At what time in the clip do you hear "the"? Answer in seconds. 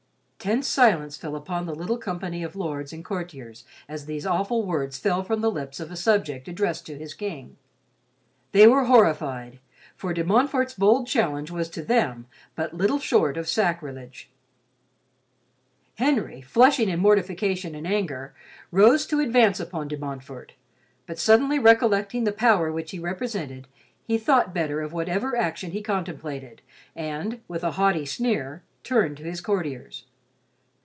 1.67-1.75, 5.41-5.51, 22.23-22.31